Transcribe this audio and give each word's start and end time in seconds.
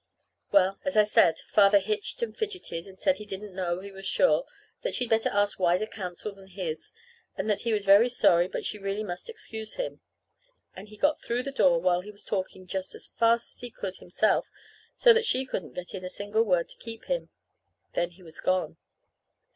Well, 0.51 0.79
as 0.83 0.97
I 0.97 1.03
said, 1.03 1.37
Father 1.37 1.77
hitched 1.77 2.23
and 2.23 2.35
fidgeted, 2.35 2.87
and 2.87 2.97
said 2.97 3.19
he 3.19 3.25
didn't 3.27 3.53
know, 3.53 3.81
he 3.81 3.91
was 3.91 4.07
sure; 4.07 4.45
that 4.81 4.95
she'd 4.95 5.11
better 5.11 5.29
take 5.29 5.59
wiser 5.59 5.85
counsel 5.85 6.33
than 6.33 6.47
his, 6.47 6.91
and 7.37 7.47
that 7.47 7.59
he 7.59 7.71
was 7.71 7.85
very 7.85 8.09
sorry, 8.09 8.47
but 8.47 8.65
she 8.65 8.79
really 8.79 9.03
must 9.03 9.29
excuse 9.29 9.75
him. 9.75 10.01
And 10.75 10.87
he 10.87 10.97
got 10.97 11.21
through 11.21 11.43
the 11.43 11.51
door 11.51 11.79
while 11.79 12.01
he 12.01 12.09
was 12.09 12.23
talking 12.23 12.65
just 12.65 12.95
as 12.95 13.09
fast 13.19 13.53
as 13.53 13.59
he 13.61 13.69
could 13.69 13.97
himself, 13.97 14.47
so 14.95 15.13
that 15.13 15.23
she 15.23 15.45
couldn't 15.45 15.75
get 15.75 15.93
in 15.93 16.03
a 16.03 16.09
single 16.09 16.41
word 16.41 16.67
to 16.69 16.77
keep 16.77 17.05
him. 17.05 17.29
Then 17.93 18.09
he 18.09 18.23
was 18.23 18.39
gone. 18.39 18.77